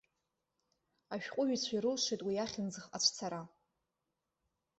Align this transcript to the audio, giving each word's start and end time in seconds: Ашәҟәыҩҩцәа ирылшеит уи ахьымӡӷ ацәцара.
Ашәҟәыҩҩцәа 1.13 1.73
ирылшеит 1.77 2.21
уи 2.25 2.43
ахьымӡӷ 2.43 2.81
ацәцара. 2.95 3.41